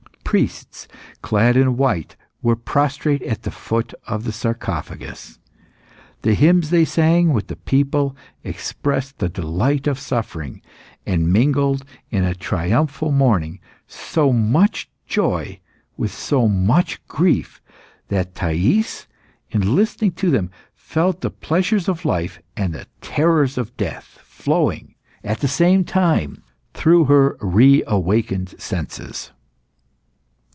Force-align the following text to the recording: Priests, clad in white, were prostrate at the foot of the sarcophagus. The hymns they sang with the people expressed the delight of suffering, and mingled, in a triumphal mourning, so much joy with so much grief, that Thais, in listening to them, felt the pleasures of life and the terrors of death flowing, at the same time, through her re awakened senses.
Priests, 0.31 0.87
clad 1.21 1.57
in 1.57 1.75
white, 1.75 2.15
were 2.41 2.55
prostrate 2.55 3.21
at 3.23 3.43
the 3.43 3.51
foot 3.51 3.93
of 4.07 4.23
the 4.23 4.31
sarcophagus. 4.31 5.39
The 6.21 6.35
hymns 6.35 6.69
they 6.69 6.85
sang 6.85 7.33
with 7.33 7.47
the 7.47 7.57
people 7.57 8.15
expressed 8.41 9.17
the 9.19 9.27
delight 9.27 9.87
of 9.87 9.99
suffering, 9.99 10.61
and 11.05 11.27
mingled, 11.33 11.83
in 12.11 12.23
a 12.23 12.33
triumphal 12.33 13.11
mourning, 13.11 13.59
so 13.87 14.31
much 14.31 14.89
joy 15.05 15.59
with 15.97 16.13
so 16.13 16.47
much 16.47 17.05
grief, 17.09 17.61
that 18.07 18.33
Thais, 18.33 19.07
in 19.49 19.75
listening 19.75 20.13
to 20.13 20.31
them, 20.31 20.49
felt 20.73 21.19
the 21.19 21.29
pleasures 21.29 21.89
of 21.89 22.05
life 22.05 22.39
and 22.55 22.73
the 22.73 22.87
terrors 23.01 23.57
of 23.57 23.75
death 23.75 24.21
flowing, 24.23 24.95
at 25.25 25.41
the 25.41 25.49
same 25.49 25.83
time, 25.83 26.41
through 26.73 27.03
her 27.03 27.35
re 27.41 27.83
awakened 27.85 28.55
senses. 28.57 29.31